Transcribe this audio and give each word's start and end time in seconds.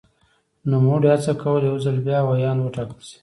نوموړي 0.69 1.07
هڅه 1.13 1.31
کوله 1.41 1.65
یو 1.69 1.77
ځل 1.85 1.97
بیا 2.05 2.19
ویاند 2.21 2.59
وټاکل 2.61 2.99
شي. 3.07 3.17